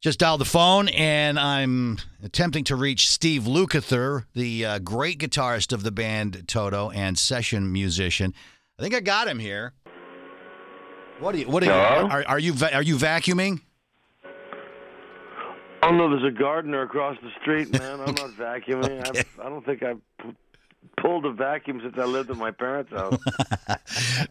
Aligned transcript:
Just 0.00 0.18
dialed 0.18 0.40
the 0.40 0.46
phone, 0.46 0.88
and 0.88 1.38
I'm 1.38 1.98
attempting 2.22 2.64
to 2.64 2.76
reach 2.76 3.06
Steve 3.10 3.42
Lukather, 3.42 4.24
the 4.32 4.64
uh, 4.64 4.78
great 4.78 5.18
guitarist 5.18 5.74
of 5.74 5.82
the 5.82 5.90
band 5.90 6.44
Toto 6.48 6.88
and 6.90 7.18
session 7.18 7.70
musician. 7.70 8.32
I 8.78 8.82
think 8.82 8.94
I 8.94 9.00
got 9.00 9.28
him 9.28 9.38
here. 9.38 9.74
What 11.18 11.34
are 11.34 11.38
you? 11.38 11.48
What 11.50 11.62
are 11.62 11.66
you? 11.66 11.72
Hello? 11.72 12.08
Are, 12.08 12.24
are 12.26 12.38
you? 12.38 12.54
va- 12.54 12.74
Are 12.74 12.82
you 12.82 12.96
vacuuming? 12.96 13.60
Oh 15.82 15.90
no, 15.90 16.08
there's 16.08 16.34
a 16.34 16.38
gardener 16.38 16.80
across 16.80 17.18
the 17.22 17.28
street, 17.42 17.70
man. 17.78 18.00
I'm 18.00 18.14
not 18.14 18.30
vacuuming. 18.38 19.06
Okay. 19.06 19.24
I 19.38 19.50
don't 19.50 19.66
think 19.66 19.82
I've 19.82 20.00
p- 20.22 20.34
pulled 20.98 21.26
a 21.26 21.32
vacuum 21.32 21.78
since 21.84 21.96
I 21.98 22.04
lived 22.06 22.30
at 22.30 22.38
my 22.38 22.52
parents' 22.52 22.90
house. 22.90 23.18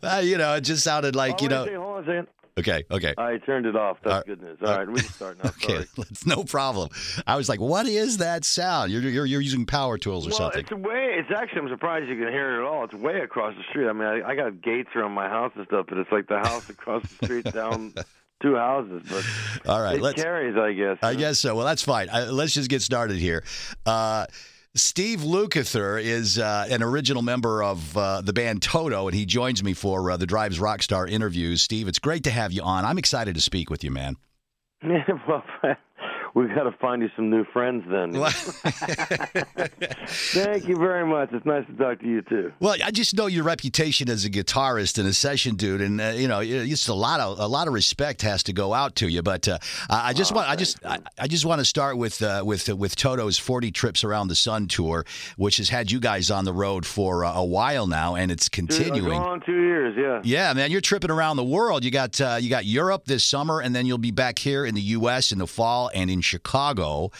You 0.23 0.37
know, 0.39 0.55
it 0.55 0.61
just 0.61 0.83
sounded 0.83 1.15
like 1.15 1.35
oh, 1.39 1.43
you 1.43 1.49
know. 1.49 1.63
second, 1.65 1.79
hold 1.79 1.97
on 1.97 2.03
a 2.03 2.05
second. 2.07 2.27
Okay, 2.57 2.83
okay. 2.91 3.13
I 3.17 3.37
turned 3.37 3.65
it 3.65 3.75
off. 3.75 3.97
That's 4.03 4.15
Uh, 4.15 4.23
good 4.23 4.41
news. 4.41 4.57
All 4.61 4.77
right, 4.77 4.87
we 4.87 4.99
can 4.99 5.09
start 5.11 5.43
now. 5.43 5.49
Okay, 5.63 5.85
Sorry. 5.95 6.07
no 6.25 6.43
problem. 6.43 6.89
I 7.27 7.35
was 7.35 7.47
like, 7.49 7.59
"What 7.59 7.85
is 7.87 8.17
that 8.17 8.43
sound?" 8.45 8.91
You're 8.91 9.01
you're, 9.01 9.25
you're 9.25 9.41
using 9.41 9.65
power 9.65 9.97
tools 9.97 10.25
or 10.27 10.29
Well, 10.31 10.37
something. 10.37 10.61
it's 10.61 10.71
way. 10.71 11.15
It's 11.19 11.29
actually. 11.35 11.61
I'm 11.61 11.69
surprised 11.69 12.09
you 12.09 12.15
can 12.17 12.27
hear 12.33 12.55
it 12.55 12.57
at 12.59 12.63
all. 12.67 12.83
It's 12.85 12.93
way 12.93 13.19
across 13.21 13.55
the 13.55 13.63
street. 13.69 13.87
I 13.87 13.93
mean, 13.93 14.07
I, 14.07 14.29
I 14.29 14.35
got 14.35 14.61
gates 14.61 14.89
around 14.95 15.11
my 15.13 15.27
house 15.29 15.51
and 15.55 15.65
stuff, 15.67 15.85
but 15.89 15.97
it's 15.97 16.11
like 16.11 16.27
the 16.27 16.39
house 16.39 16.69
across 16.69 17.03
the 17.03 17.25
street 17.25 17.45
down 17.53 17.93
two 18.41 18.55
houses. 18.55 19.03
But 19.09 19.69
All 19.69 19.81
right, 19.81 19.97
it 19.97 20.01
let's. 20.01 20.21
carries, 20.21 20.55
I 20.57 20.73
guess. 20.73 20.97
I 21.01 21.15
guess 21.15 21.39
so. 21.39 21.55
Well, 21.55 21.65
that's 21.65 21.83
fine. 21.83 22.09
I, 22.09 22.25
let's 22.29 22.53
just 22.53 22.69
get 22.69 22.81
started 22.81 23.17
here. 23.17 23.43
Uh, 23.85 24.25
Steve 24.79 25.19
Lukather 25.19 26.01
is 26.01 26.39
uh, 26.39 26.65
an 26.69 26.81
original 26.81 27.21
member 27.21 27.61
of 27.61 27.97
uh, 27.97 28.21
the 28.21 28.33
band 28.33 28.61
Toto, 28.61 29.07
and 29.07 29.15
he 29.15 29.25
joins 29.25 29.63
me 29.63 29.73
for 29.73 30.11
uh, 30.11 30.17
the 30.17 30.25
Drives 30.25 30.57
Rockstar 30.57 31.09
interviews. 31.09 31.61
Steve, 31.61 31.87
it's 31.87 31.99
great 31.99 32.23
to 32.23 32.31
have 32.31 32.51
you 32.51 32.61
on. 32.61 32.85
I'm 32.85 32.97
excited 32.97 33.35
to 33.35 33.41
speak 33.41 33.69
with 33.69 33.83
you, 33.83 33.91
man. 33.91 34.15
Well, 35.27 35.43
we 36.33 36.47
got 36.47 36.63
to 36.63 36.71
find 36.79 37.01
you 37.01 37.09
some 37.15 37.29
new 37.29 37.43
friends 37.45 37.83
then. 37.89 38.13
Thank 40.07 40.67
you 40.67 40.77
very 40.77 41.05
much. 41.05 41.29
It's 41.31 41.45
nice 41.45 41.65
to 41.67 41.73
talk 41.73 41.99
to 41.99 42.07
you 42.07 42.21
too. 42.21 42.51
Well, 42.59 42.75
I 42.83 42.91
just 42.91 43.15
know 43.15 43.27
your 43.27 43.43
reputation 43.43 44.09
as 44.09 44.25
a 44.25 44.29
guitarist 44.29 44.97
and 44.97 45.07
a 45.07 45.13
session 45.13 45.55
dude, 45.55 45.81
and 45.81 45.99
uh, 46.01 46.09
you 46.15 46.27
know, 46.27 46.39
it's 46.39 46.69
just 46.69 46.89
a 46.89 46.93
lot 46.93 47.19
of 47.19 47.39
a 47.39 47.47
lot 47.47 47.67
of 47.67 47.73
respect 47.73 48.21
has 48.21 48.43
to 48.43 48.53
go 48.53 48.73
out 48.73 48.95
to 48.97 49.07
you. 49.07 49.21
But 49.21 49.47
uh, 49.47 49.57
I 49.89 50.13
just 50.13 50.31
Oh, 50.31 50.35
want, 50.35 50.47
I 50.49 50.55
just, 50.55 50.85
I, 50.85 50.99
I 51.17 51.27
just 51.27 51.43
want 51.45 51.59
to 51.59 51.65
start 51.65 51.97
with 51.97 52.21
uh, 52.21 52.43
with 52.45 52.69
with 52.69 52.95
Toto's 52.95 53.37
forty 53.39 53.71
trips 53.71 54.03
around 54.03 54.27
the 54.27 54.35
sun 54.35 54.67
tour, 54.67 55.05
which 55.37 55.57
has 55.57 55.69
had 55.69 55.91
you 55.91 55.99
guys 55.99 56.29
on 56.29 56.45
the 56.45 56.53
road 56.53 56.85
for 56.85 57.25
uh, 57.25 57.33
a 57.33 57.45
while 57.45 57.87
now, 57.87 58.15
and 58.15 58.31
it's 58.31 58.47
continuing. 58.49 59.05
Going 59.05 59.21
on 59.21 59.41
two 59.41 59.59
years, 59.61 59.95
yeah. 59.97 60.21
Yeah, 60.23 60.53
man, 60.53 60.71
you're 60.71 60.81
tripping 60.81 61.11
around 61.11 61.37
the 61.37 61.43
world. 61.43 61.83
You 61.83 61.91
got 61.91 62.19
uh, 62.21 62.37
you 62.39 62.49
got 62.49 62.65
Europe 62.65 63.05
this 63.05 63.23
summer, 63.23 63.59
and 63.59 63.73
then 63.75 63.85
you'll 63.85 63.97
be 63.97 64.11
back 64.11 64.37
here 64.39 64.65
in 64.65 64.75
the 64.75 64.81
U.S. 64.81 65.31
in 65.31 65.39
the 65.39 65.47
fall 65.47 65.89
and 65.93 66.09
in 66.09 66.18
Chicago 66.21 67.11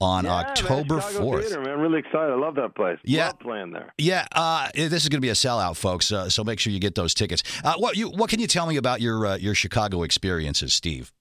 on 0.00 0.24
Yeah, 0.24 0.34
October 0.34 1.00
fourth. 1.00 1.50
Man. 1.56 1.78
Really 1.78 1.98
excited. 2.00 2.32
I 2.32 2.36
love 2.36 2.54
that 2.56 2.74
place. 2.74 2.98
Yeah. 3.04 3.26
Love 3.28 3.40
playing 3.40 3.72
there. 3.72 3.92
Yeah, 3.98 4.26
uh, 4.32 4.68
this 4.74 5.02
is 5.02 5.08
going 5.08 5.18
to 5.18 5.24
be 5.26 5.30
a 5.30 5.34
sellout, 5.34 5.76
folks. 5.76 6.10
Uh, 6.12 6.28
so 6.28 6.44
make 6.44 6.58
sure 6.60 6.72
you 6.72 6.80
get 6.80 6.94
those 6.94 7.14
tickets. 7.14 7.42
Uh, 7.64 7.74
what 7.78 7.96
you 7.96 8.08
what 8.08 8.30
can 8.30 8.40
you 8.40 8.46
tell 8.46 8.66
me 8.66 8.76
about 8.76 9.00
your 9.00 9.26
uh, 9.26 9.36
your 9.36 9.54
Chicago 9.54 10.02
experiences, 10.02 10.72
Steve? 10.72 11.12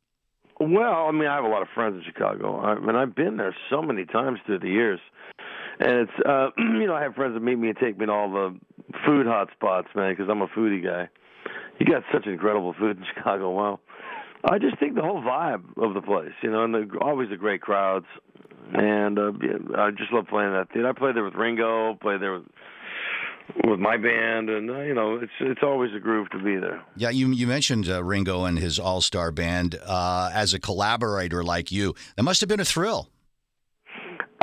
Well, 0.60 1.06
I 1.08 1.12
mean, 1.12 1.28
I 1.28 1.36
have 1.36 1.44
a 1.44 1.50
lot 1.50 1.62
of 1.62 1.68
friends 1.76 1.98
in 1.98 2.04
Chicago. 2.04 2.60
I 2.60 2.80
mean, 2.80 2.96
I've 2.96 3.14
been 3.14 3.38
there 3.38 3.56
so 3.70 3.82
many 3.82 4.06
times 4.06 4.40
through 4.46 4.60
the 4.60 4.70
years, 4.70 5.00
and 5.80 5.92
it's 6.08 6.12
uh, 6.28 6.50
you 6.58 6.88
know, 6.88 6.96
I 6.96 7.04
have 7.04 7.14
friends 7.16 7.36
that 7.36 7.42
meet 7.42 7.60
me 7.60 7.70
and 7.70 7.78
take 7.78 7.98
me 7.98 8.08
to 8.08 8.12
all 8.12 8.32
the 8.32 8.58
food 9.06 9.28
hot 9.28 9.50
spots, 9.54 9.88
man, 9.96 10.14
because 10.14 10.28
I'm 10.30 10.42
a 10.42 10.48
foodie 10.48 10.84
guy. 10.84 11.10
You 11.80 11.86
got 11.86 12.02
such 12.12 12.26
incredible 12.26 12.74
food 12.74 12.98
in 12.98 13.06
Chicago. 13.16 13.52
Wow. 13.52 13.80
I 14.44 14.60
just 14.60 14.80
think 14.80 14.96
the 14.96 15.02
whole 15.02 15.22
vibe 15.22 15.64
of 15.78 15.94
the 15.94 16.02
place, 16.02 16.34
you 16.42 16.52
know, 16.52 16.64
and 16.64 16.74
the, 16.74 16.98
always 17.00 17.30
the 17.30 17.38
great 17.38 17.62
crowds, 17.62 18.06
and 18.74 19.18
uh, 19.18 19.32
I 19.78 19.92
just 19.92 20.12
love 20.12 20.28
playing 20.28 20.52
that 20.52 20.68
theater. 20.72 20.90
I 20.90 20.94
played 20.94 21.16
there 21.16 21.24
with 21.24 21.36
Ringo, 21.36 21.96
played 21.96 22.22
there 22.22 22.34
with 22.34 22.46
with 23.64 23.80
my 23.80 23.98
band, 23.98 24.50
and 24.50 24.70
uh, 24.70 24.82
you 24.82 24.94
know, 24.94 25.16
it's 25.16 25.32
it's 25.40 25.62
always 25.64 25.92
a 25.96 26.00
groove 26.00 26.30
to 26.32 26.38
be 26.38 26.58
there. 26.58 26.84
Yeah, 26.96 27.10
you 27.10 27.30
you 27.30 27.48
mentioned 27.48 27.90
uh, 27.90 28.04
Ringo 28.04 28.46
and 28.46 28.58
his 28.60 28.80
all 28.80 29.02
star 29.02 29.32
band 29.32 29.80
uh, 29.86 30.30
as 30.34 30.54
a 30.54 30.60
collaborator 30.60 31.44
like 31.44 31.72
you. 31.72 31.96
That 32.16 32.24
must 32.24 32.42
have 32.42 32.50
been 32.50 32.60
a 32.60 32.66
thrill. 32.66 33.10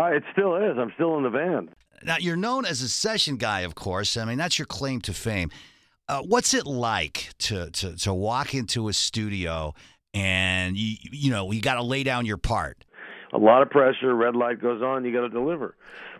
Uh, 0.01 0.07
it 0.07 0.25
still 0.33 0.57
is. 0.57 0.77
I'm 0.79 0.91
still 0.95 1.17
in 1.19 1.23
the 1.23 1.31
band. 1.31 1.71
Now 2.03 2.17
you're 2.19 2.37
known 2.37 2.67
as 2.67 2.83
a 2.83 2.89
session 2.89 3.37
guy, 3.37 3.61
of 3.61 3.75
course. 3.75 4.17
I 4.17 4.25
mean 4.25 4.39
that's 4.39 4.59
your 4.59 4.67
claim 4.67 5.01
to 5.03 5.13
fame. 5.13 5.51
Uh, 6.09 6.21
what's 6.23 6.53
it 6.53 6.67
like 6.67 7.31
to, 7.39 7.71
to 7.71 7.97
to 7.97 8.13
walk 8.13 8.55
into 8.55 8.89
a 8.89 8.93
studio 8.93 9.73
and 10.13 10.77
you 10.77 10.97
you 11.11 11.31
know 11.31 11.51
you 11.51 11.63
got 11.63 11.75
to 11.75 11.83
lay 11.83 12.03
down 12.03 12.27
your 12.27 12.37
part? 12.37 12.85
a 13.33 13.39
lot 13.39 13.63
of 13.63 13.71
pressure, 13.71 14.15
red 14.15 14.37
light 14.37 14.63
goes 14.63 14.81
on, 14.81 15.05
you 15.05 15.13
got 15.13 15.23
to 15.23 15.29
deliver. 15.29 15.75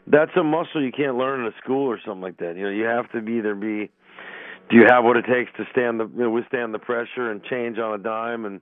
That's 0.09 0.33
a 0.37 0.43
muscle 0.43 0.83
you 0.83 0.91
can't 0.91 1.17
learn 1.17 1.43
in 1.43 1.47
a 1.47 1.55
school 1.63 1.87
or 1.89 2.01
something 2.05 2.23
like 2.23 2.39
that. 2.39 2.57
You 2.57 2.65
know, 2.65 2.71
you 2.71 2.85
have 2.87 3.09
to 3.13 3.21
be 3.21 3.35
either 3.35 3.55
be 3.55 3.89
do 4.69 4.77
you 4.77 4.87
have 4.89 5.05
what 5.05 5.17
it 5.17 5.25
takes 5.27 5.53
to 5.59 5.65
stand 5.71 6.01
the 6.01 6.07
you 6.07 6.23
know, 6.25 6.31
withstand 6.31 6.75
the 6.75 6.79
pressure 6.81 7.31
and 7.31 7.45
change 7.45 7.79
on 7.79 7.95
a 7.95 8.03
dime 8.03 8.45
and 8.47 8.61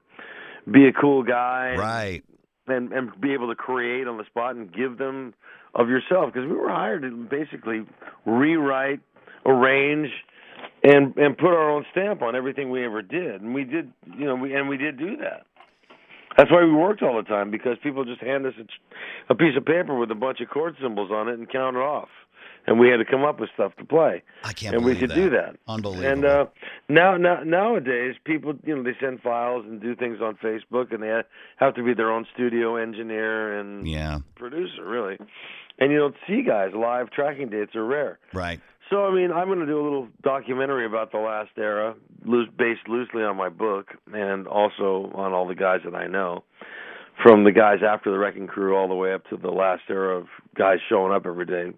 be 0.70 0.86
a 0.86 0.92
cool 0.92 1.22
guy 1.22 1.76
Right. 1.76 2.22
and 2.66 2.92
and 2.92 3.18
be 3.20 3.32
able 3.32 3.48
to 3.48 3.54
create 3.54 4.06
on 4.08 4.18
the 4.18 4.24
spot 4.26 4.56
and 4.56 4.70
give 4.74 4.98
them 4.98 5.32
of 5.74 5.88
yourself 5.88 6.32
because 6.34 6.46
we 6.48 6.54
were 6.56 6.68
hired 6.68 7.02
to 7.02 7.10
basically 7.30 7.86
rewrite, 8.26 9.00
arrange 9.46 10.10
and 10.82 11.16
and 11.16 11.36
put 11.36 11.48
our 11.48 11.70
own 11.70 11.84
stamp 11.92 12.22
on 12.22 12.34
everything 12.34 12.70
we 12.70 12.84
ever 12.84 13.02
did. 13.02 13.40
And 13.40 13.54
we 13.54 13.64
did, 13.64 13.92
you 14.18 14.24
know, 14.24 14.34
we 14.34 14.54
and 14.54 14.68
we 14.68 14.76
did 14.76 14.98
do 14.98 15.16
that. 15.18 15.46
That's 16.36 16.50
why 16.50 16.64
we 16.64 16.72
worked 16.72 17.02
all 17.02 17.16
the 17.16 17.28
time 17.28 17.50
because 17.50 17.76
people 17.82 18.04
just 18.04 18.20
hand 18.22 18.46
us 18.46 18.54
a, 18.58 19.32
a 19.32 19.36
piece 19.36 19.56
of 19.56 19.64
paper 19.66 19.98
with 19.98 20.10
a 20.10 20.14
bunch 20.14 20.40
of 20.40 20.48
chord 20.48 20.76
symbols 20.80 21.10
on 21.12 21.28
it 21.28 21.38
and 21.38 21.50
count 21.50 21.76
it 21.76 21.80
off, 21.80 22.08
and 22.66 22.78
we 22.78 22.88
had 22.88 22.98
to 22.98 23.04
come 23.04 23.24
up 23.24 23.40
with 23.40 23.50
stuff 23.54 23.72
to 23.76 23.84
play, 23.84 24.22
I 24.44 24.52
can't 24.52 24.74
and 24.74 24.84
we 24.84 24.94
could 24.96 25.12
do 25.12 25.30
that. 25.30 25.56
Unbelievable. 25.68 26.08
And 26.08 26.24
uh, 26.24 26.46
now, 26.88 27.16
now, 27.16 27.42
nowadays, 27.44 28.14
people, 28.24 28.54
you 28.64 28.76
know, 28.76 28.82
they 28.82 28.96
send 29.00 29.20
files 29.20 29.64
and 29.66 29.80
do 29.80 29.94
things 29.94 30.18
on 30.22 30.36
Facebook, 30.36 30.92
and 30.92 31.02
they 31.02 31.22
have 31.56 31.74
to 31.74 31.82
be 31.82 31.94
their 31.94 32.10
own 32.10 32.26
studio 32.34 32.76
engineer 32.76 33.58
and 33.58 33.86
yeah. 33.86 34.20
producer, 34.36 34.86
really. 34.86 35.18
And 35.78 35.90
you 35.90 35.98
don't 35.98 36.14
see 36.28 36.42
guys 36.42 36.70
live. 36.74 37.10
Tracking 37.10 37.48
dates 37.48 37.74
are 37.74 37.84
rare. 37.84 38.18
Right. 38.32 38.60
So, 38.90 39.06
I 39.06 39.14
mean, 39.14 39.32
I'm 39.32 39.46
going 39.46 39.60
to 39.60 39.66
do 39.66 39.80
a 39.80 39.82
little 39.82 40.08
documentary 40.22 40.84
about 40.86 41.12
the 41.12 41.18
last 41.18 41.50
era, 41.56 41.94
loose, 42.24 42.48
based 42.58 42.88
loosely 42.88 43.22
on 43.22 43.36
my 43.36 43.48
book 43.48 43.88
and 44.12 44.46
also 44.46 45.10
on 45.14 45.32
all 45.32 45.46
the 45.46 45.54
guys 45.54 45.80
that 45.84 45.94
I 45.94 46.06
know, 46.08 46.44
from 47.22 47.44
the 47.44 47.52
guys 47.52 47.78
after 47.86 48.10
the 48.10 48.18
Wrecking 48.18 48.46
Crew 48.46 48.76
all 48.76 48.88
the 48.88 48.94
way 48.94 49.14
up 49.14 49.26
to 49.28 49.36
the 49.36 49.50
last 49.50 49.82
era 49.88 50.18
of 50.18 50.26
guys 50.56 50.78
showing 50.88 51.12
up 51.12 51.24
every 51.26 51.46
day, 51.46 51.72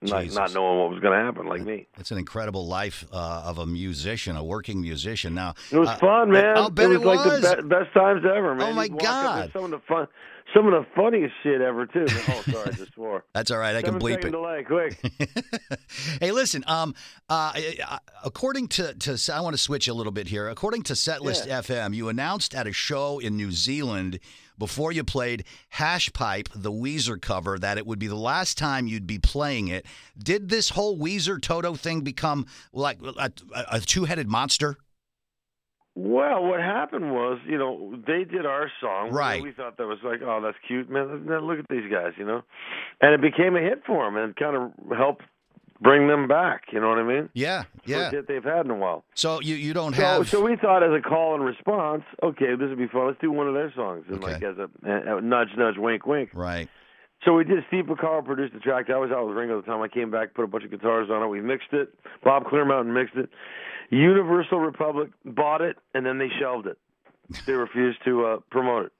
not, 0.00 0.32
not 0.32 0.54
knowing 0.54 0.78
what 0.78 0.90
was 0.90 1.00
going 1.00 1.18
to 1.18 1.24
happen, 1.24 1.46
like 1.46 1.62
me. 1.62 1.86
It's 1.98 2.10
an 2.10 2.18
incredible 2.18 2.66
life 2.66 3.04
uh, 3.12 3.42
of 3.44 3.58
a 3.58 3.66
musician, 3.66 4.36
a 4.36 4.44
working 4.44 4.80
musician. 4.80 5.34
Now 5.34 5.54
It 5.70 5.76
was 5.78 5.88
uh, 5.88 5.98
fun, 5.98 6.30
man. 6.30 6.56
I'll 6.56 6.70
bet 6.70 6.90
it 6.90 7.00
was 7.00 7.02
it 7.02 7.06
like 7.06 7.56
the 7.58 7.62
be- 7.62 7.68
best 7.68 7.92
times 7.92 8.22
ever, 8.24 8.54
man. 8.54 8.70
Oh, 8.70 8.74
my 8.74 8.88
God. 8.88 9.42
there's 9.42 9.52
Some 9.52 9.64
of 9.64 9.70
the 9.72 9.80
fun, 9.88 10.06
some 10.54 10.66
of 10.66 10.72
the 10.72 10.86
funniest 10.96 11.34
shit 11.42 11.60
ever 11.60 11.86
too. 11.86 12.06
oh, 12.08 12.42
sorry, 12.50 12.68
I 12.68 12.72
just 12.72 12.94
swore. 12.94 13.24
That's 13.34 13.50
all 13.50 13.58
right. 13.58 13.76
I 13.76 13.82
can 13.82 13.98
bleep 13.98 14.24
it. 14.24 14.30
delay, 14.30 14.64
quick. 14.64 14.98
hey, 16.20 16.32
listen. 16.32 16.64
Um, 16.66 16.94
uh, 17.28 17.52
according 18.24 18.68
to 18.68 18.94
to 18.94 19.32
I 19.32 19.40
want 19.40 19.54
to 19.54 19.58
switch 19.58 19.88
a 19.88 19.94
little 19.94 20.12
bit 20.12 20.28
here. 20.28 20.48
According 20.48 20.82
to 20.84 20.94
Setlist 20.94 21.46
Yeah. 21.46 21.60
FM, 21.60 21.94
you 21.94 22.08
announced 22.08 22.54
at 22.54 22.66
a 22.66 22.72
show 22.72 23.18
in 23.18 23.36
New 23.36 23.52
Zealand 23.52 24.20
before 24.58 24.90
you 24.90 25.04
played 25.04 25.44
Hash 25.70 26.12
Pipe, 26.12 26.48
the 26.54 26.72
Weezer 26.72 27.20
cover, 27.20 27.58
that 27.60 27.78
it 27.78 27.86
would 27.86 27.98
be 28.00 28.08
the 28.08 28.16
last 28.16 28.58
time 28.58 28.88
you'd 28.88 29.06
be 29.06 29.18
playing 29.18 29.68
it. 29.68 29.86
Did 30.18 30.48
this 30.48 30.70
whole 30.70 30.98
Weezer 30.98 31.40
Toto 31.40 31.74
thing 31.74 32.00
become 32.00 32.44
like 32.72 32.98
a, 33.02 33.30
a, 33.54 33.64
a 33.72 33.80
two-headed 33.80 34.28
monster? 34.28 34.76
Well, 36.00 36.44
what 36.44 36.60
happened 36.60 37.10
was, 37.12 37.40
you 37.44 37.58
know, 37.58 37.96
they 38.06 38.22
did 38.22 38.46
our 38.46 38.70
song. 38.80 39.10
Right. 39.10 39.42
We 39.42 39.50
thought 39.50 39.78
that 39.78 39.86
was 39.86 39.98
like, 40.04 40.20
oh, 40.24 40.40
that's 40.40 40.56
cute, 40.66 40.88
man. 40.88 41.26
Now 41.26 41.40
Look 41.40 41.58
at 41.58 41.66
these 41.68 41.90
guys, 41.90 42.12
you 42.16 42.24
know. 42.24 42.42
And 43.00 43.14
it 43.14 43.20
became 43.20 43.56
a 43.56 43.60
hit 43.60 43.82
for 43.84 44.04
them, 44.04 44.16
and 44.16 44.36
kind 44.36 44.54
of 44.56 44.96
helped 44.96 45.22
bring 45.80 46.06
them 46.06 46.28
back. 46.28 46.66
You 46.72 46.80
know 46.80 46.88
what 46.88 46.98
I 46.98 47.02
mean? 47.02 47.28
Yeah, 47.34 47.64
yeah. 47.84 47.96
First 48.04 48.14
hit 48.14 48.28
they've 48.28 48.44
had 48.44 48.64
in 48.66 48.70
a 48.70 48.76
while. 48.76 49.04
So 49.14 49.40
you 49.40 49.56
you 49.56 49.72
don't 49.74 49.94
So, 49.96 50.02
have 50.02 50.28
so 50.28 50.40
we 50.44 50.54
thought 50.56 50.84
as 50.84 50.90
a 50.92 51.00
call 51.02 51.34
and 51.34 51.44
response, 51.44 52.04
okay, 52.22 52.54
this 52.56 52.68
would 52.68 52.78
be 52.78 52.86
fun. 52.86 53.08
Let's 53.08 53.20
do 53.20 53.32
one 53.32 53.48
of 53.48 53.54
their 53.54 53.72
songs, 53.74 54.04
and 54.08 54.22
Okay. 54.22 54.34
like 54.34 54.42
as 54.44 54.56
a, 54.56 54.68
a 55.16 55.20
nudge, 55.20 55.48
nudge, 55.56 55.78
wink, 55.78 56.06
wink. 56.06 56.30
right. 56.32 56.68
So 57.24 57.34
we 57.34 57.44
did. 57.44 57.64
Steve 57.68 57.86
Porcaro 57.86 58.24
produced 58.24 58.54
the 58.54 58.60
track. 58.60 58.90
I 58.90 58.96
was 58.96 59.10
out 59.10 59.26
with 59.26 59.36
Ringo 59.36 59.58
at 59.58 59.64
the 59.64 59.70
time. 59.70 59.82
I 59.82 59.88
came 59.88 60.10
back, 60.10 60.34
put 60.34 60.44
a 60.44 60.46
bunch 60.46 60.64
of 60.64 60.70
guitars 60.70 61.10
on 61.10 61.22
it. 61.22 61.26
We 61.26 61.40
mixed 61.40 61.72
it. 61.72 61.92
Bob 62.22 62.44
Clearmountain 62.44 62.94
mixed 62.94 63.16
it. 63.16 63.28
Universal 63.90 64.60
Republic 64.60 65.10
bought 65.24 65.60
it, 65.60 65.76
and 65.94 66.06
then 66.06 66.18
they 66.18 66.28
shelved 66.38 66.66
it. 66.66 66.78
They 67.46 67.54
refused 67.54 67.98
to 68.04 68.24
uh, 68.24 68.36
promote 68.50 68.86
it. 68.86 68.92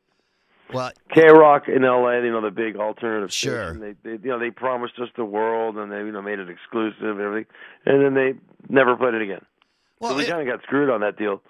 Well, 0.72 0.90
K 1.14 1.22
Rock 1.28 1.64
in 1.68 1.84
L.A., 1.84 2.22
you 2.22 2.30
know, 2.30 2.42
the 2.42 2.50
big 2.50 2.76
alternative 2.76 3.32
Sure. 3.32 3.72
They, 3.72 3.94
they, 4.02 4.22
you 4.22 4.30
know, 4.30 4.38
they 4.38 4.50
promised 4.50 4.94
us 5.00 5.08
the 5.16 5.24
world, 5.24 5.76
and 5.76 5.90
they, 5.90 5.98
you 5.98 6.12
know, 6.12 6.20
made 6.20 6.38
it 6.38 6.50
exclusive 6.50 7.02
and 7.02 7.20
everything, 7.20 7.46
and 7.86 8.04
then 8.04 8.14
they 8.14 8.34
never 8.68 8.96
played 8.96 9.14
it 9.14 9.22
again. 9.22 9.44
well, 9.98 10.10
so 10.10 10.16
we 10.16 10.26
kind 10.26 10.46
of 10.46 10.46
got 10.46 10.62
screwed 10.64 10.90
on 10.90 11.00
that 11.00 11.16
deal. 11.16 11.40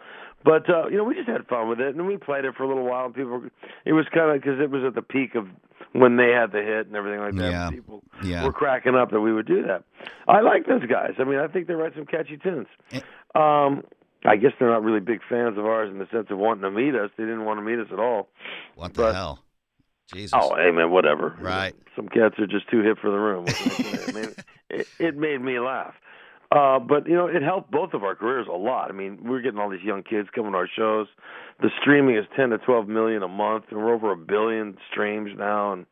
But 0.44 0.70
uh, 0.70 0.86
you 0.88 0.96
know, 0.96 1.02
we 1.04 1.14
just 1.16 1.28
had 1.28 1.46
fun 1.48 1.68
with 1.68 1.80
it, 1.80 1.96
and 1.96 2.06
we 2.06 2.16
played 2.16 2.44
it 2.44 2.54
for 2.54 2.62
a 2.62 2.68
little 2.68 2.84
while. 2.84 3.06
And 3.06 3.14
people, 3.14 3.42
it 3.84 3.92
was 3.92 4.06
kind 4.14 4.30
of 4.30 4.40
because 4.40 4.60
it 4.60 4.70
was 4.70 4.84
at 4.86 4.94
the 4.94 5.02
peak 5.02 5.34
of 5.34 5.48
when 5.92 6.16
they 6.16 6.30
had 6.30 6.52
the 6.52 6.62
hit 6.62 6.86
and 6.86 6.96
everything 6.96 7.20
like 7.20 7.34
that. 7.36 7.50
Yeah. 7.50 7.70
People 7.70 8.02
Yeah. 8.22 8.44
were 8.44 8.52
cracking 8.52 8.94
up 8.94 9.10
that 9.10 9.20
we 9.20 9.32
would 9.32 9.46
do 9.46 9.62
that. 9.62 9.84
I 10.26 10.40
like 10.40 10.66
those 10.66 10.84
guys. 10.86 11.14
I 11.18 11.24
mean, 11.24 11.38
I 11.38 11.46
think 11.48 11.66
they 11.66 11.74
write 11.74 11.94
some 11.94 12.06
catchy 12.06 12.36
tunes. 12.36 12.66
Eh. 12.92 13.00
Um, 13.34 13.82
I 14.24 14.36
guess 14.36 14.52
they're 14.58 14.68
not 14.70 14.82
really 14.82 15.00
big 15.00 15.20
fans 15.28 15.56
of 15.58 15.64
ours 15.64 15.90
in 15.90 15.98
the 15.98 16.06
sense 16.12 16.26
of 16.30 16.38
wanting 16.38 16.62
to 16.62 16.70
meet 16.70 16.94
us. 16.94 17.10
They 17.16 17.24
didn't 17.24 17.44
want 17.44 17.58
to 17.58 17.62
meet 17.64 17.78
us 17.78 17.86
at 17.92 17.98
all. 17.98 18.28
What 18.74 18.94
the 18.94 19.02
But- 19.02 19.14
hell? 19.14 19.44
Jesus. 20.12 20.32
Oh, 20.34 20.56
hey 20.56 20.70
man, 20.70 20.90
whatever. 20.90 21.36
Right. 21.38 21.74
Some 21.94 22.08
cats 22.08 22.38
are 22.38 22.46
just 22.46 22.66
too 22.70 22.80
hip 22.82 22.98
for 22.98 23.10
the 23.10 23.18
room. 23.18 23.44
What 23.44 23.54
can 23.54 23.70
I 23.70 23.74
say? 23.74 23.92
it, 24.08 24.14
made, 24.14 24.34
it, 24.70 24.86
it 24.98 25.16
made 25.18 25.40
me 25.42 25.58
laugh. 25.60 25.94
Uh, 26.50 26.78
but 26.78 27.06
you 27.06 27.14
know, 27.14 27.26
it 27.26 27.42
helped 27.42 27.70
both 27.70 27.92
of 27.92 28.04
our 28.04 28.14
careers 28.14 28.46
a 28.48 28.56
lot. 28.56 28.90
I 28.90 28.94
mean, 28.94 29.18
we're 29.22 29.42
getting 29.42 29.60
all 29.60 29.68
these 29.68 29.82
young 29.82 30.02
kids 30.02 30.28
coming 30.34 30.52
to 30.52 30.58
our 30.58 30.68
shows. 30.68 31.06
The 31.60 31.68
streaming 31.80 32.16
is 32.16 32.24
ten 32.36 32.50
to 32.50 32.58
twelve 32.58 32.88
million 32.88 33.22
a 33.22 33.28
month, 33.28 33.64
and 33.70 33.78
we're 33.78 33.92
over 33.92 34.12
a 34.12 34.16
billion 34.16 34.78
streams 34.90 35.30
now. 35.36 35.72
And 35.74 35.86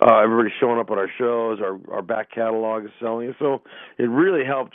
uh, 0.00 0.18
everybody's 0.18 0.52
showing 0.58 0.80
up 0.80 0.90
at 0.90 0.98
our 0.98 1.10
shows. 1.16 1.60
Our 1.60 1.78
our 1.94 2.02
back 2.02 2.32
catalog 2.32 2.84
is 2.86 2.90
selling. 3.00 3.34
So 3.38 3.62
it 3.98 4.04
really 4.10 4.44
helped 4.44 4.74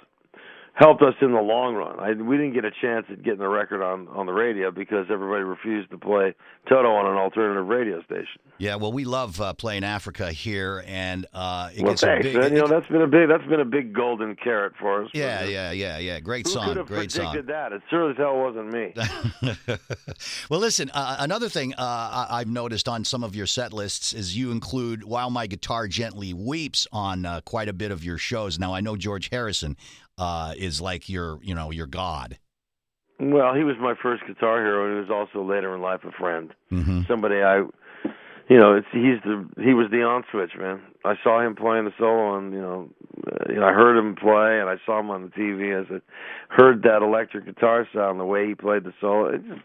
helped 0.73 1.01
us 1.01 1.13
in 1.21 1.31
the 1.33 1.41
long 1.41 1.75
run. 1.75 1.99
I, 1.99 2.11
we 2.13 2.37
didn't 2.37 2.53
get 2.53 2.63
a 2.65 2.71
chance 2.81 3.05
at 3.11 3.21
getting 3.23 3.39
the 3.39 3.47
record 3.47 3.81
on 3.83 4.07
on 4.09 4.25
the 4.25 4.31
radio 4.33 4.71
because 4.71 5.07
everybody 5.11 5.43
refused 5.43 5.91
to 5.91 5.97
play 5.97 6.33
Toto 6.67 6.87
on 6.89 7.05
an 7.11 7.17
alternative 7.17 7.65
radio 7.67 8.01
station. 8.03 8.39
Yeah, 8.59 8.75
well, 8.75 8.91
we 8.91 9.03
love 9.05 9.39
uh, 9.41 9.53
playing 9.53 9.83
Africa 9.83 10.31
here, 10.31 10.83
and 10.87 11.25
uh, 11.33 11.69
it 11.75 11.81
Well, 11.81 11.91
gets 11.93 12.03
a 12.03 12.05
thanks, 12.05 12.25
big. 12.27 12.35
You 12.53 12.59
know 12.59 12.67
that's 12.67 12.87
been 12.87 13.01
a 13.01 13.07
big 13.07 13.29
that's 13.29 13.45
been 13.47 13.59
a 13.59 13.65
big 13.65 13.93
golden 13.93 14.35
carrot 14.35 14.73
for 14.79 15.03
us. 15.03 15.09
yeah, 15.13 15.41
uh, 15.43 15.45
yeah, 15.47 15.71
yeah, 15.71 15.97
yeah. 15.97 16.19
Great 16.19 16.45
Who 16.47 16.53
song, 16.53 16.67
could 16.67 16.77
have 16.77 16.87
great 16.87 17.11
predicted 17.13 17.45
song. 17.45 17.45
that? 17.47 17.71
It 17.73 17.81
sure 17.89 18.11
as 18.11 18.17
hell 18.17 18.37
wasn't 18.37 18.71
me. 18.71 18.93
well, 20.49 20.59
listen. 20.59 20.89
Uh, 20.93 21.17
another 21.19 21.49
thing 21.49 21.73
uh, 21.77 22.27
I've 22.29 22.47
noticed 22.47 22.87
on 22.87 23.03
some 23.03 23.23
of 23.23 23.35
your 23.35 23.45
set 23.45 23.73
lists 23.73 24.13
is 24.13 24.37
you 24.37 24.51
include 24.51 25.03
"While 25.03 25.29
My 25.29 25.47
Guitar 25.47 25.87
Gently 25.87 26.33
Weeps" 26.33 26.87
on 26.91 27.25
uh, 27.25 27.41
quite 27.45 27.69
a 27.69 27.73
bit 27.73 27.91
of 27.91 28.03
your 28.03 28.17
shows. 28.17 28.59
Now, 28.59 28.73
I 28.73 28.81
know 28.81 28.95
George 28.95 29.29
Harrison 29.31 29.75
uh, 30.19 30.53
is 30.57 30.79
like 30.81 31.07
your, 31.09 31.39
you 31.41 31.55
know, 31.55 31.71
your 31.71 31.87
god. 31.87 32.37
well, 33.19 33.53
he 33.55 33.63
was 33.63 33.75
my 33.79 33.95
first 34.01 34.23
guitar 34.27 34.57
hero, 34.63 34.85
and 34.85 34.93
he 34.95 34.99
was 35.01 35.09
also 35.09 35.43
later 35.47 35.73
in 35.73 35.81
life 35.81 36.01
a 36.03 36.11
friend. 36.11 36.53
Mm-hmm. 36.71 37.01
Somebody 37.07 37.41
I, 37.41 37.57
you 38.49 38.57
know, 38.57 38.73
it's 38.75 38.87
he's 38.91 39.21
the 39.23 39.47
he 39.63 39.73
was 39.73 39.87
the 39.91 40.01
on 40.03 40.23
switch 40.31 40.51
man. 40.59 40.81
I 41.05 41.15
saw 41.23 41.39
him 41.45 41.55
playing 41.55 41.85
the 41.85 41.93
solo, 41.97 42.37
and 42.37 42.53
you 42.53 42.59
know, 42.61 42.89
uh, 43.31 43.45
you 43.51 43.55
know, 43.59 43.65
I 43.65 43.73
heard 43.73 43.97
him 43.97 44.15
play, 44.15 44.59
and 44.59 44.69
I 44.69 44.75
saw 44.85 44.99
him 44.99 45.09
on 45.09 45.23
the 45.23 45.29
TV. 45.29 45.79
As 45.79 45.87
I 45.89 45.99
heard 46.53 46.83
that 46.83 47.01
electric 47.01 47.45
guitar 47.45 47.87
sound, 47.93 48.19
the 48.19 48.25
way 48.25 48.47
he 48.47 48.55
played 48.55 48.83
the 48.83 48.93
solo, 49.01 49.27
it 49.27 49.41
just. 49.47 49.61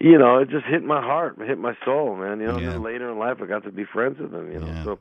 You 0.00 0.16
know, 0.16 0.38
it 0.38 0.48
just 0.48 0.64
hit 0.64 0.84
my 0.84 1.00
heart, 1.02 1.38
hit 1.44 1.58
my 1.58 1.76
soul, 1.84 2.14
man. 2.14 2.38
You 2.38 2.46
know, 2.46 2.58
Yeah. 2.60 2.70
then 2.70 2.84
later 2.84 3.10
in 3.10 3.18
life, 3.18 3.38
I 3.42 3.46
got 3.46 3.64
to 3.64 3.72
be 3.72 3.82
friends 3.84 4.20
with 4.20 4.32
him. 4.32 4.52
You 4.52 4.60
know, 4.60 4.66
Yeah. 4.68 4.84
so 4.84 4.98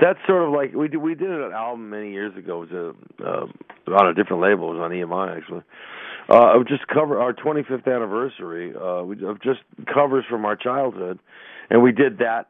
that's 0.00 0.18
sort 0.26 0.44
of 0.44 0.52
like 0.52 0.72
we 0.74 0.88
did. 0.88 0.98
We 0.98 1.14
did 1.14 1.30
an 1.30 1.52
album 1.52 1.90
many 1.90 2.10
years 2.12 2.36
ago. 2.36 2.62
It 2.62 2.72
was 2.72 2.94
a, 3.20 3.24
uh, 3.24 3.94
on 3.94 4.08
a 4.08 4.14
different 4.14 4.42
label. 4.42 4.70
It 4.70 4.78
was 4.78 4.82
on 4.82 4.90
EMI 4.90 5.36
actually. 5.36 5.62
Uh, 6.28 6.58
of 6.58 6.66
just 6.68 6.86
cover 6.86 7.20
our 7.20 7.32
25th 7.32 7.86
anniversary. 7.86 8.72
Uh, 8.74 9.02
we 9.02 9.24
of 9.26 9.42
just 9.42 9.60
covers 9.92 10.24
from 10.30 10.44
our 10.44 10.56
childhood, 10.56 11.18
and 11.70 11.82
we 11.82 11.92
did 11.92 12.18
that. 12.18 12.48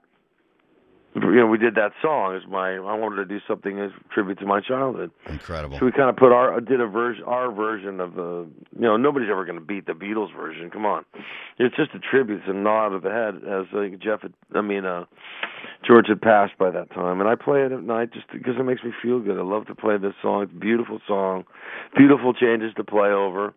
You 1.15 1.21
know, 1.21 1.47
we 1.47 1.59
did 1.59 1.75
that 1.75 1.93
song 2.01 2.35
as 2.35 2.49
my. 2.49 2.77
I 2.77 2.95
wanted 2.95 3.17
to 3.17 3.27
do 3.27 3.39
something 3.47 3.79
as 3.79 3.91
tribute 4.15 4.39
to 4.39 4.47
my 4.47 4.61
childhood. 4.61 5.11
Incredible. 5.27 5.79
So 5.79 5.85
we 5.85 5.93
kind 5.93 6.09
of 6.09 6.17
put 6.17 6.33
our 6.33 6.59
did 6.61 6.81
a 6.81 6.87
version, 6.87 7.25
our 7.25 7.53
version 7.53 8.01
of 8.01 8.15
the. 8.15 8.49
You 8.75 8.81
know, 8.81 8.97
nobody's 8.97 9.29
ever 9.31 9.45
going 9.45 9.59
to 9.59 9.65
beat 9.65 9.85
the 9.85 9.93
Beatles 9.93 10.35
version. 10.35 10.71
Come 10.71 10.87
on, 10.87 11.05
it's 11.59 11.77
just 11.77 11.91
a 11.95 11.99
tribute, 11.99 12.41
it's 12.41 12.49
a 12.49 12.55
nod 12.55 12.95
of 12.95 13.03
the 13.03 13.11
head 13.11 13.37
as 13.45 13.67
uh, 13.75 13.95
Jeff. 14.03 14.23
Had, 14.23 14.33
I 14.55 14.63
mean, 14.63 14.87
uh, 14.87 15.05
George 15.87 16.07
had 16.09 16.23
passed 16.23 16.57
by 16.59 16.71
that 16.71 16.91
time, 16.91 17.21
and 17.21 17.29
I 17.29 17.35
play 17.35 17.63
it 17.63 17.73
at 17.73 17.83
night 17.83 18.15
just 18.15 18.27
because 18.33 18.55
it 18.59 18.63
makes 18.63 18.83
me 18.83 18.93
feel 19.03 19.21
good. 19.21 19.39
I 19.39 19.43
love 19.43 19.67
to 19.67 19.75
play 19.75 19.99
this 19.99 20.15
song. 20.23 20.45
It's 20.45 20.53
a 20.53 20.59
beautiful 20.59 21.01
song, 21.07 21.45
beautiful 21.95 22.33
changes 22.33 22.73
to 22.77 22.85
play 22.85 23.11
over, 23.11 23.53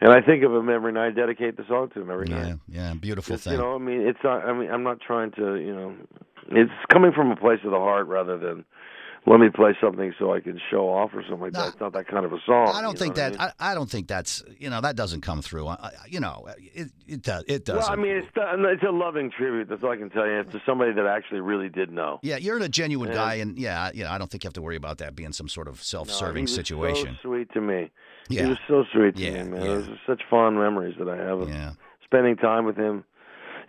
and 0.00 0.12
I 0.12 0.20
think 0.20 0.42
of 0.44 0.52
him 0.54 0.68
every 0.68 0.92
night. 0.92 1.08
I 1.08 1.10
dedicate 1.10 1.56
the 1.56 1.64
song 1.68 1.90
to 1.94 2.00
him 2.00 2.10
every 2.10 2.28
Yeah, 2.28 2.42
night. 2.42 2.58
yeah, 2.68 2.94
beautiful 2.94 3.36
thing. 3.36 3.52
you 3.54 3.58
know, 3.58 3.74
I 3.74 3.78
mean, 3.78 4.00
it's 4.02 4.18
not. 4.24 4.44
I 4.44 4.52
mean, 4.52 4.70
I'm 4.70 4.82
not 4.82 5.00
trying 5.00 5.30
to. 5.32 5.56
You 5.56 5.74
know, 5.74 5.94
it's 6.50 6.70
coming 6.92 7.12
from 7.12 7.30
a 7.30 7.36
place 7.36 7.60
of 7.64 7.70
the 7.70 7.78
heart 7.78 8.06
rather 8.06 8.38
than. 8.38 8.64
Let 9.26 9.38
me 9.38 9.48
play 9.54 9.76
something 9.82 10.14
so 10.18 10.32
I 10.32 10.40
can 10.40 10.58
show 10.70 10.88
off 10.88 11.10
or 11.12 11.22
something 11.22 11.40
like 11.40 11.52
No, 11.52 11.60
that. 11.60 11.68
It's 11.72 11.80
not 11.80 11.92
that 11.92 12.08
kind 12.08 12.24
of 12.24 12.32
a 12.32 12.38
song. 12.46 12.72
I 12.74 12.80
don't 12.80 12.98
think 12.98 13.16
that. 13.16 13.38
I 13.38 13.44
mean? 13.44 13.52
I, 13.60 13.72
I 13.72 13.74
don't 13.74 13.88
think 13.88 14.08
that's. 14.08 14.42
You 14.58 14.70
know, 14.70 14.80
that 14.80 14.96
doesn't 14.96 15.20
come 15.20 15.42
through. 15.42 15.68
I, 15.68 15.90
you 16.08 16.20
know, 16.20 16.48
it 16.74 16.90
it 17.06 17.22
does. 17.22 17.44
It 17.46 17.66
does. 17.66 17.80
Well, 17.80 17.90
I 17.90 17.96
mean, 17.96 18.16
it's 18.16 18.28
it's 18.34 18.82
a 18.82 18.90
loving 18.90 19.30
tribute. 19.30 19.68
That's 19.68 19.82
all 19.84 19.90
I 19.92 19.96
can 19.98 20.08
tell 20.08 20.26
you. 20.26 20.40
It's 20.40 20.50
to 20.52 20.62
somebody 20.64 20.92
that 20.94 21.04
actually 21.06 21.40
really 21.40 21.68
did 21.68 21.92
know. 21.92 22.18
yeah, 22.22 22.38
you're 22.38 22.56
a 22.58 22.68
genuine 22.68 23.10
Yeah. 23.10 23.14
guy, 23.14 23.34
and 23.34 23.58
yeah, 23.58 23.90
you 23.92 24.04
know, 24.04 24.10
I 24.10 24.16
don't 24.16 24.30
think 24.30 24.42
you 24.42 24.48
have 24.48 24.54
to 24.54 24.62
worry 24.62 24.76
about 24.76 24.98
that 24.98 25.14
being 25.14 25.32
some 25.32 25.48
sort 25.48 25.68
of 25.68 25.82
self-serving 25.82 26.36
he 26.40 26.42
was 26.44 26.54
situation. 26.54 27.18
So 27.22 27.28
sweet 27.28 27.52
to 27.52 27.60
me. 27.60 27.90
yeah, 28.30 28.44
He 28.44 28.48
was 28.48 28.58
so 28.68 28.84
sweet 28.92 29.16
to 29.16 29.22
Yeah, 29.22 29.42
me, 29.44 29.50
man. 29.50 29.60
yeah. 29.60 29.66
Those 29.68 29.88
are 29.90 30.00
such 30.06 30.22
fond 30.30 30.56
memories 30.56 30.94
that 30.98 31.08
I 31.10 31.16
have 31.18 31.40
of 31.40 31.48
yeah. 31.50 31.72
spending 32.04 32.36
time 32.36 32.64
with 32.64 32.76
him. 32.76 33.04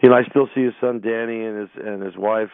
You 0.02 0.10
know, 0.10 0.16
I 0.16 0.24
still 0.30 0.48
see 0.56 0.64
his 0.64 0.74
son 0.82 1.02
Dhani 1.02 1.48
and 1.48 1.60
his 1.60 1.70
and 1.86 2.02
his 2.02 2.16
wife, 2.18 2.50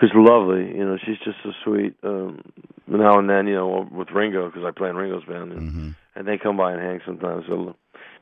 who's 0.00 0.12
lovely. 0.14 0.66
You 0.76 0.84
know, 0.84 0.96
she's 1.04 1.18
just 1.24 1.38
so 1.42 1.50
sweet. 1.64 1.94
Um, 2.02 2.42
now 2.86 3.18
and 3.18 3.28
then, 3.28 3.46
you 3.46 3.54
know, 3.54 3.88
with 3.90 4.10
Ringo 4.10 4.46
because 4.46 4.64
I 4.66 4.70
play 4.70 4.88
in 4.88 4.96
Ringo's 4.96 5.24
band, 5.24 5.52
and, 5.52 5.72
hmm 5.72 5.88
and 6.14 6.26
they 6.26 6.36
come 6.36 6.56
by 6.56 6.72
and 6.72 6.80
hang 6.82 7.00
sometimes. 7.06 7.44
So, 7.46 7.76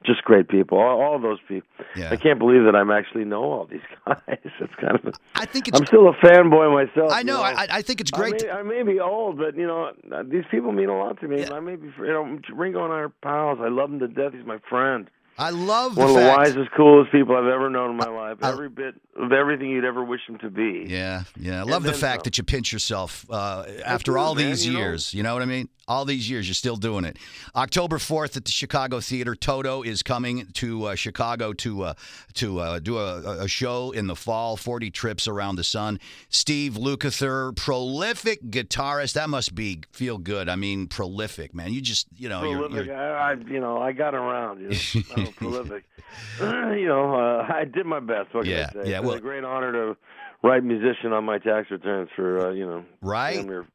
just 0.04 0.22
great 0.22 0.48
people. 0.48 0.76
All, 0.78 1.00
all 1.00 1.18
those 1.18 1.38
people. 1.48 1.66
Yeah. 1.96 2.10
I 2.10 2.16
can't 2.16 2.38
believe 2.38 2.64
that 2.64 2.76
I'm 2.76 2.90
actually 2.90 3.24
know 3.24 3.42
all 3.44 3.64
these 3.64 3.80
guys. 4.06 4.18
It's 4.44 4.74
kind 4.78 4.96
of. 4.96 5.06
A, 5.06 5.12
I 5.34 5.46
think 5.46 5.68
it's. 5.68 5.80
I'm 5.80 5.86
still 5.86 6.06
a 6.06 6.12
fanboy 6.12 6.86
myself. 6.86 7.10
I 7.10 7.20
you 7.20 7.24
know. 7.24 7.40
I, 7.40 7.66
I 7.70 7.80
think 7.80 8.02
it's 8.02 8.10
great. 8.10 8.44
I 8.50 8.62
may, 8.62 8.78
I 8.78 8.82
may 8.82 8.92
be 8.92 9.00
old, 9.00 9.38
but 9.38 9.56
you 9.56 9.66
know 9.66 9.92
these 10.24 10.44
people 10.50 10.72
mean 10.72 10.90
a 10.90 10.98
lot 10.98 11.18
to 11.20 11.28
me. 11.28 11.40
Yeah. 11.40 11.54
I 11.54 11.60
may 11.60 11.76
be, 11.76 11.86
you 11.98 12.06
know, 12.06 12.38
Ringo 12.54 12.84
and 12.84 12.92
I 12.92 12.98
are 12.98 13.08
pals. 13.08 13.60
I 13.62 13.68
love 13.68 13.90
him 13.90 14.00
to 14.00 14.08
death. 14.08 14.34
He's 14.34 14.44
my 14.44 14.58
friend. 14.68 15.08
I 15.38 15.50
love 15.50 15.96
One 15.96 16.06
the 16.06 16.12
of 16.14 16.20
the 16.20 16.26
fact. 16.28 16.38
wisest, 16.56 16.70
coolest 16.72 17.12
people 17.12 17.36
I've 17.36 17.44
ever 17.46 17.68
known 17.68 17.90
in 17.90 17.96
my 17.96 18.08
life. 18.08 18.38
I- 18.42 18.50
Every 18.52 18.68
bit 18.70 18.94
of 19.16 19.32
everything 19.32 19.70
you'd 19.70 19.84
ever 19.84 20.02
wish 20.04 20.20
him 20.28 20.38
to 20.38 20.50
be. 20.50 20.84
Yeah, 20.88 21.24
yeah. 21.38 21.60
I 21.60 21.64
love 21.64 21.82
the 21.82 21.92
fact 21.92 22.20
some. 22.20 22.22
that 22.24 22.38
you 22.38 22.44
pinch 22.44 22.72
yourself 22.72 23.24
uh, 23.30 23.64
after 23.84 24.12
do, 24.12 24.18
all 24.18 24.34
man, 24.34 24.46
these 24.50 24.66
you 24.66 24.72
know. 24.74 24.78
years. 24.78 25.12
You 25.14 25.22
know 25.22 25.32
what 25.34 25.42
I 25.42 25.46
mean? 25.46 25.68
All 25.88 26.04
these 26.04 26.28
years, 26.28 26.48
you're 26.48 26.54
still 26.54 26.74
doing 26.76 27.04
it. 27.04 27.16
October 27.54 27.98
4th 27.98 28.36
at 28.36 28.44
the 28.44 28.50
Chicago 28.50 28.98
Theater, 28.98 29.36
Toto 29.36 29.82
is 29.82 30.02
coming 30.02 30.46
to 30.54 30.86
uh, 30.86 30.94
Chicago 30.96 31.52
to 31.54 31.82
uh, 31.84 31.94
to 32.34 32.58
uh, 32.58 32.78
do 32.80 32.98
a, 32.98 33.44
a 33.44 33.48
show 33.48 33.92
in 33.92 34.06
the 34.08 34.16
fall. 34.16 34.56
40 34.56 34.90
trips 34.90 35.28
around 35.28 35.56
the 35.56 35.64
sun. 35.64 36.00
Steve 36.28 36.72
Lukather, 36.74 37.54
prolific 37.56 38.42
guitarist. 38.50 39.12
That 39.12 39.30
must 39.30 39.54
be 39.54 39.80
feel 39.92 40.18
good. 40.18 40.48
I 40.48 40.56
mean, 40.56 40.88
prolific, 40.88 41.54
man. 41.54 41.72
You 41.72 41.80
just 41.80 42.08
you 42.16 42.28
know 42.28 42.42
you're, 42.42 42.58
prolific. 42.68 42.86
you're 42.88 42.96
I, 43.16 43.30
I, 43.30 43.34
you 43.34 43.60
know, 43.60 43.78
I 43.80 43.92
got 43.92 44.14
around. 44.14 44.60
You 44.60 44.70
know, 45.16 45.25
Prolific. 45.36 45.84
you 46.40 46.86
know, 46.86 47.14
uh, 47.14 47.46
I 47.52 47.64
did 47.64 47.86
my 47.86 48.00
best. 48.00 48.34
What 48.34 48.44
can 48.44 48.52
Yeah, 48.52 48.66
I 48.70 48.84
say? 48.84 48.90
yeah, 48.90 48.98
It's 48.98 49.06
well- 49.06 49.16
a 49.16 49.20
great 49.20 49.44
honor 49.44 49.72
to 49.72 49.96
write 50.42 50.62
musician 50.64 51.12
on 51.12 51.24
my 51.24 51.38
tax 51.38 51.70
returns 51.70 52.08
for 52.14 52.48
uh, 52.48 52.52
you 52.52 52.66
know, 52.66 52.84
right, 53.02 53.36
damn 53.36 53.46
near 53.46 53.66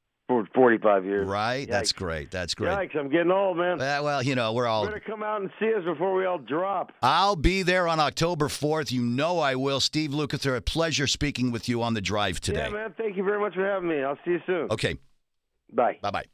45 0.55 1.03
years. 1.03 1.27
right. 1.27 1.67
That's 1.69 1.91
great. 1.91 2.31
That's 2.31 2.53
great. 2.53 2.71
Yikes! 2.71 2.97
I'm 2.97 3.09
getting 3.09 3.31
old, 3.31 3.57
man. 3.57 3.81
Uh, 3.81 3.99
well, 4.01 4.23
you 4.23 4.33
know, 4.33 4.53
we're 4.53 4.65
all 4.65 4.85
Better 4.85 5.01
come 5.05 5.23
out 5.23 5.41
and 5.41 5.49
see 5.59 5.73
us 5.73 5.83
before 5.83 6.15
we 6.15 6.25
all 6.25 6.37
drop. 6.37 6.93
I'll 7.03 7.35
be 7.35 7.63
there 7.63 7.85
on 7.89 7.99
October 7.99 8.47
4th. 8.47 8.93
You 8.93 9.01
know 9.01 9.39
I 9.39 9.55
will. 9.55 9.81
Steve 9.81 10.11
Lukather, 10.11 10.55
a 10.55 10.61
pleasure 10.61 11.05
speaking 11.05 11.51
with 11.51 11.67
you 11.67 11.83
on 11.83 11.95
the 11.95 12.01
drive 12.01 12.39
today. 12.39 12.63
Yeah, 12.63 12.69
man. 12.69 12.93
Thank 12.97 13.17
you 13.17 13.25
very 13.25 13.41
much 13.41 13.55
for 13.55 13.65
having 13.65 13.89
me. 13.89 14.01
I'll 14.03 14.17
see 14.23 14.31
you 14.31 14.39
soon. 14.45 14.71
Okay, 14.71 14.95
Bye. 15.73 15.97
bye 16.01 16.11
bye. 16.11 16.25